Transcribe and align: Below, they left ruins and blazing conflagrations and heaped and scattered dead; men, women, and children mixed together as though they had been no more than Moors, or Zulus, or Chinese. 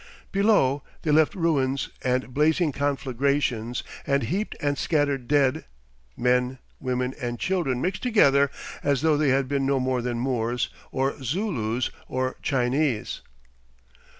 Below, 0.31 0.81
they 1.03 1.11
left 1.11 1.35
ruins 1.35 1.89
and 2.01 2.33
blazing 2.33 2.71
conflagrations 2.71 3.83
and 4.07 4.23
heaped 4.23 4.55
and 4.59 4.75
scattered 4.75 5.27
dead; 5.27 5.65
men, 6.17 6.57
women, 6.79 7.13
and 7.21 7.37
children 7.37 7.81
mixed 7.81 8.01
together 8.01 8.49
as 8.81 9.03
though 9.03 9.15
they 9.15 9.29
had 9.29 9.47
been 9.47 9.67
no 9.67 9.79
more 9.79 10.01
than 10.01 10.17
Moors, 10.17 10.69
or 10.91 11.21
Zulus, 11.21 11.91
or 12.07 12.37
Chinese. 12.41 13.21